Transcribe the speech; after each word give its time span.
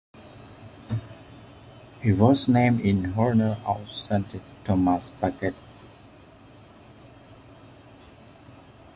He 2.01 2.11
was 2.11 2.47
named 2.47 2.81
in 2.81 3.13
honour 3.13 3.59
of 3.63 3.91
Saint 3.91 4.25
Thomas 4.65 5.11
Becket. 5.11 5.53